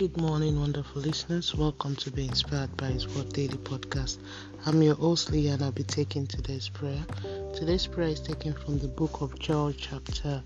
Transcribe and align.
Good 0.00 0.16
morning, 0.16 0.58
wonderful 0.58 1.02
listeners. 1.02 1.54
Welcome 1.54 1.94
to 1.96 2.10
Be 2.10 2.26
Inspired 2.26 2.74
by 2.78 2.86
His 2.86 3.06
Word 3.06 3.34
Daily 3.34 3.58
Podcast. 3.58 4.16
I'm 4.64 4.80
your 4.80 4.94
host, 4.94 5.30
Lee, 5.30 5.48
and 5.48 5.62
I'll 5.62 5.72
be 5.72 5.82
taking 5.82 6.26
today's 6.26 6.70
prayer. 6.70 7.04
Today's 7.52 7.86
prayer 7.86 8.08
is 8.08 8.20
taken 8.20 8.54
from 8.54 8.78
the 8.78 8.88
book 8.88 9.20
of 9.20 9.38
Joel, 9.38 9.74
chapter 9.74 10.42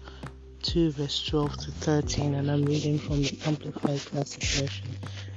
2, 0.64 0.90
verse 0.90 1.24
12 1.26 1.56
to 1.58 1.70
13, 1.70 2.34
and 2.34 2.50
I'm 2.50 2.64
reading 2.64 2.98
from 2.98 3.22
the 3.22 3.38
Amplified 3.46 4.00
Classic 4.00 4.42
Version. 4.42 4.88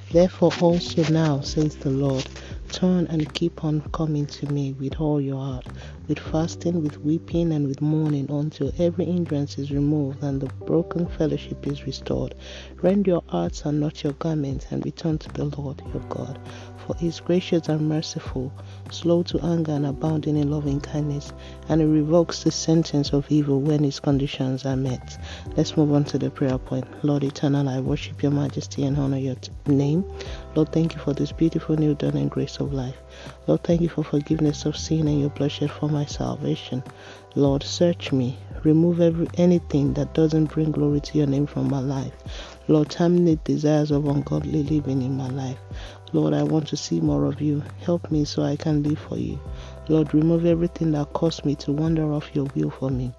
Therefore, 0.10 0.54
also 0.62 1.04
now, 1.12 1.42
says 1.42 1.76
the 1.76 1.89
Lord, 1.89 2.26
turn 2.71 3.07
and 3.07 3.34
keep 3.34 3.66
on 3.66 3.82
coming 3.92 4.26
to 4.28 4.46
me 4.52 4.74
with 4.74 5.02
all 5.02 5.20
your 5.20 5.38
heart, 5.38 5.68
with 6.07 6.20
fasting, 6.20 6.82
with 6.82 6.98
weeping, 7.04 7.52
and 7.52 7.68
with 7.68 7.82
mourning, 7.82 8.30
until 8.30 8.71
every 8.80 9.04
hindrance 9.04 9.57
is 9.57 9.71
removed 9.71 10.24
and 10.24 10.39
the 10.39 10.48
broken 10.65 11.07
fellowship 11.07 11.68
is 11.68 11.86
restored. 11.86 12.36
Rend 12.82 13.06
your 13.06 13.21
hearts 13.28 13.65
and 13.65 13.82
not 13.82 14.01
your 14.01 14.14
garments, 14.14 14.68
and 14.71 14.86
return 14.86 15.18
to 15.18 15.29
the 15.34 15.46
Lord 15.46 15.82
your 15.93 16.04
God. 16.04 16.39
For 16.86 16.96
he 16.96 17.07
is 17.07 17.20
gracious 17.20 17.68
and 17.68 17.89
merciful, 17.89 18.54
slow 18.92 19.24
to 19.24 19.46
anger 19.46 19.74
and 19.74 19.86
abounding 19.86 20.37
in 20.37 20.50
loving 20.50 20.79
kindness, 20.79 21.34
and 21.68 21.82
he 21.82 21.87
revokes 21.87 22.43
the 22.43 22.51
sentence 22.51 23.12
of 23.12 23.29
evil 23.29 23.60
when 23.60 23.84
his 23.84 24.00
conditions 24.00 24.65
are 24.65 24.78
met. 24.78 25.18
Let's 25.57 25.76
move 25.76 25.93
on 25.93 26.06
to 26.06 26.18
the 26.18 26.32
prayer 26.32 26.57
point. 26.57 26.86
Lord 27.04 27.26
eternal, 27.26 27.68
I 27.68 27.82
worship 27.82 28.24
your 28.24 28.32
majesty 28.32 28.86
and 28.86 28.98
honor 28.98 29.18
your 29.18 29.36
t- 29.36 29.51
name. 30.01 30.19
Lord, 30.56 30.71
thank 30.71 30.93
you 30.93 31.00
for 31.00 31.14
this 31.14 31.32
beautiful 31.32 31.75
new 31.75 31.96
dawn 31.96 32.16
and 32.17 32.31
grace 32.31 32.59
of 32.59 32.73
life. 32.73 32.97
Lord, 33.47 33.64
thank 33.64 33.81
you 33.81 33.89
for 33.89 34.03
forgiveness 34.03 34.66
of 34.66 34.78
sin 34.78 35.08
and 35.08 35.20
your 35.20 35.30
bloodshed 35.30 35.72
for 35.72 35.89
my 35.89 36.06
salvation. 36.06 36.83
Lord, 37.36 37.64
search 37.64 38.11
me. 38.11 38.38
Remove 38.64 39.02
every 39.02 39.28
anything 39.36 39.94
that 39.94 40.14
doesn't 40.14 40.52
bring 40.53 40.72
glory 40.72 41.00
to 41.02 41.17
your 41.17 41.28
name 41.28 41.45
from 41.45 41.70
my 41.70 41.80
life. 41.80 42.14
Lord, 42.68 42.90
terminate 42.90 43.44
desires 43.44 43.92
of 43.92 44.08
ungodly 44.08 44.64
living 44.64 45.02
in 45.02 45.16
my 45.16 45.30
life. 45.30 45.59
Lord, 46.14 46.34
I 46.34 46.44
want 46.44 46.68
to 46.70 46.78
see 46.78 47.00
more 47.00 47.25
of 47.25 47.42
you. 47.42 47.64
Help 47.81 48.12
me 48.12 48.25
so 48.25 48.44
I 48.44 48.56
can 48.56 48.84
live 48.84 49.00
for 49.00 49.18
you. 49.18 49.40
Lord, 49.90 50.14
remove 50.14 50.45
everything 50.45 50.92
that 50.92 51.14
caused 51.14 51.45
me 51.45 51.56
to 51.56 51.72
wander 51.72 52.12
off 52.14 52.36
your 52.36 52.48
will 52.56 52.70
for 52.70 52.90
me. 52.90 53.14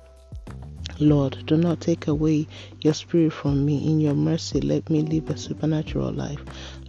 Lord, 1.01 1.47
do 1.47 1.57
not 1.57 1.81
take 1.81 2.09
away 2.09 2.49
your 2.81 2.95
spirit 2.95 3.33
from 3.33 3.65
me. 3.65 3.87
In 3.89 4.01
your 4.01 4.15
mercy, 4.15 4.61
let 4.61 4.91
me 4.91 5.03
live 5.03 5.31
a 5.31 5.37
supernatural 5.37 6.13
life. 6.13 6.41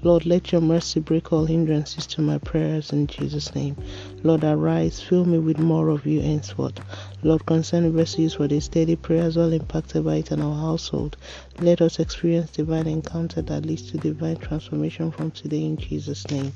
Lord, 0.01 0.25
let 0.25 0.51
your 0.51 0.61
mercy 0.61 0.99
break 0.99 1.31
all 1.31 1.45
hindrances 1.45 2.07
to 2.07 2.21
my 2.21 2.39
prayers 2.39 2.91
in 2.91 3.05
Jesus' 3.05 3.53
name. 3.53 3.75
Lord, 4.23 4.43
arise, 4.43 4.99
fill 4.99 5.25
me 5.25 5.37
with 5.37 5.59
more 5.59 5.89
of 5.89 6.07
you 6.07 6.21
henceforth. 6.21 6.79
Lord, 7.21 7.45
concerning 7.45 7.93
verses 7.93 8.33
for 8.33 8.47
the 8.47 8.59
steady 8.61 8.95
prayers 8.95 9.37
all 9.37 9.53
impacted 9.53 10.05
by 10.05 10.15
it 10.15 10.31
in 10.31 10.41
our 10.41 10.55
household, 10.55 11.17
let 11.59 11.81
us 11.81 11.99
experience 11.99 12.49
divine 12.51 12.87
encounter 12.87 13.41
that 13.43 13.65
leads 13.65 13.91
to 13.91 13.97
divine 13.97 14.37
transformation 14.37 15.11
from 15.11 15.31
today 15.31 15.65
in 15.65 15.77
Jesus' 15.77 16.29
name. 16.31 16.53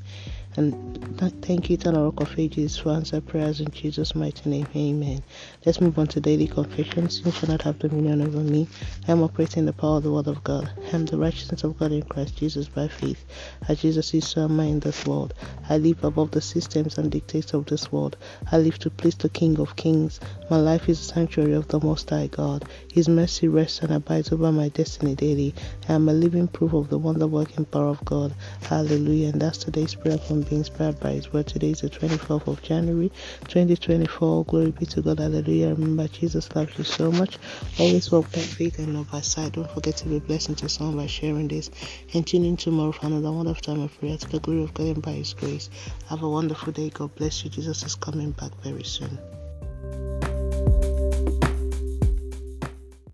And 0.55 1.02
thank 1.29 1.69
you, 1.69 1.75
Eternal 1.75 2.05
Rock 2.05 2.21
of 2.21 2.39
Ages, 2.39 2.77
for 2.77 2.89
answer 2.89 3.21
prayers 3.21 3.61
in 3.61 3.69
Jesus' 3.71 4.15
mighty 4.15 4.49
name. 4.49 4.67
Amen. 4.75 5.23
Let's 5.65 5.79
move 5.79 5.99
on 5.99 6.07
to 6.07 6.19
daily 6.19 6.47
confession. 6.47 7.09
Sin 7.09 7.31
shall 7.31 7.49
not 7.49 7.61
have 7.61 7.79
dominion 7.79 8.21
over 8.21 8.39
me. 8.39 8.67
I 9.07 9.11
am 9.11 9.21
operating 9.23 9.61
in 9.61 9.65
the 9.65 9.73
power 9.73 9.97
of 9.97 10.03
the 10.03 10.11
Word 10.11 10.27
of 10.27 10.43
God. 10.43 10.71
I 10.91 10.95
am 10.95 11.05
the 11.05 11.17
righteousness 11.17 11.63
of 11.63 11.77
God 11.77 11.91
in 11.91 12.03
Christ 12.03 12.37
Jesus 12.37 12.67
by 12.67 12.87
faith. 12.87 13.25
As 13.67 13.81
Jesus 13.81 14.13
is, 14.13 14.27
so 14.27 14.43
am 14.43 14.59
I 14.59 14.65
in 14.65 14.79
this 14.79 15.05
world. 15.05 15.33
I 15.69 15.77
live 15.77 16.03
above 16.03 16.31
the 16.31 16.41
systems 16.41 16.97
and 16.97 17.11
dictates 17.11 17.53
of 17.53 17.65
this 17.67 17.91
world. 17.91 18.17
I 18.51 18.57
live 18.57 18.79
to 18.79 18.89
please 18.89 19.15
the 19.15 19.29
King 19.29 19.59
of 19.59 19.75
Kings. 19.75 20.19
My 20.49 20.57
life 20.57 20.89
is 20.89 20.99
a 20.99 21.03
sanctuary 21.03 21.53
of 21.53 21.67
the 21.67 21.79
Most 21.79 22.09
High 22.09 22.27
God. 22.27 22.65
His 22.91 23.07
mercy 23.07 23.47
rests 23.47 23.79
and 23.79 23.91
abides 23.91 24.31
over 24.31 24.51
my 24.51 24.69
destiny 24.69 25.15
daily. 25.15 25.53
I 25.87 25.93
am 25.93 26.09
a 26.09 26.13
living 26.13 26.47
proof 26.47 26.73
of 26.73 26.89
the 26.89 26.97
wonder 26.97 27.27
working 27.27 27.65
power 27.65 27.87
of 27.87 28.03
God. 28.03 28.33
Hallelujah. 28.63 29.29
And 29.29 29.41
that's 29.41 29.57
today's 29.57 29.95
prayer 29.95 30.17
from 30.17 30.41
being 30.41 30.59
inspired 30.59 30.99
by 30.99 31.12
Word. 31.13 31.45
Today 31.45 31.69
is 31.69 31.81
the 31.81 31.89
24th 31.89 32.47
of 32.47 32.61
January 32.63 33.11
2024. 33.47 34.45
Glory 34.45 34.71
be 34.71 34.85
to 34.87 35.01
God. 35.01 35.19
Hallelujah. 35.19 35.69
Remember, 35.69 36.07
Jesus 36.07 36.53
loves 36.55 36.75
you 36.77 36.83
so 36.83 37.11
much. 37.11 37.37
Always 37.77 38.11
walk 38.11 38.31
by 38.31 38.39
faith 38.39 38.79
and 38.79 38.93
not 38.93 39.11
by 39.11 39.21
sight. 39.21 39.53
Don't 39.53 39.69
forget 39.69 39.95
to 39.97 40.09
be 40.09 40.19
blessed 40.19 40.57
to 40.57 40.69
someone 40.69 40.97
by 40.97 41.05
sharing 41.05 41.47
this. 41.47 41.69
And 42.13 42.25
tune 42.25 42.45
in 42.45 42.57
tomorrow 42.57 42.91
for 42.91 43.05
another 43.05 43.31
wonderful 43.31 43.61
time 43.61 43.81
of 43.81 43.97
prayer 43.99 44.17
to 44.17 44.27
the 44.27 44.39
glory 44.39 44.63
of 44.63 44.73
God 44.73 44.87
and 44.87 45.01
by 45.03 45.11
His 45.11 45.33
grace. 45.33 45.69
Have 46.09 46.23
a 46.23 46.29
wonderful 46.29 46.73
day. 46.73 46.89
God 46.89 47.13
bless 47.13 47.43
you. 47.43 47.51
Jesus 47.51 47.83
is 47.83 47.93
coming 47.93 48.31
back 48.31 48.51
very 48.63 48.83
soon. 48.83 49.19